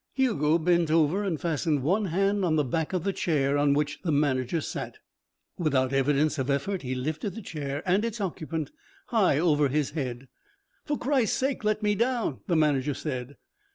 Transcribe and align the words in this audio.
Hugo 0.15 0.57
bent 0.57 0.89
over 0.89 1.23
and 1.23 1.39
fastened 1.39 1.83
one 1.83 2.05
hand 2.05 2.43
on 2.43 2.55
the 2.55 2.63
back 2.63 2.91
of 2.91 3.03
the 3.03 3.13
chair 3.13 3.55
on 3.55 3.75
which 3.75 3.99
the 4.03 4.11
manager 4.11 4.59
sat. 4.59 4.97
Without 5.59 5.93
evidence 5.93 6.39
of 6.39 6.49
effort 6.49 6.81
he 6.81 6.95
lifted 6.95 7.35
the 7.35 7.41
chair 7.43 7.83
and 7.85 8.03
its 8.03 8.19
occupant 8.19 8.71
high 9.09 9.37
over 9.37 9.67
his 9.67 9.91
head. 9.91 10.27
"For 10.85 10.97
Christ's 10.97 11.37
sake, 11.37 11.63
let 11.63 11.83
me 11.83 11.93
down," 11.93 12.39
the 12.47 12.55
manager 12.55 12.95
said. 12.95 13.35